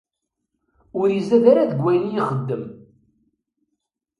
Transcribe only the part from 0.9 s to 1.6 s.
Ur izad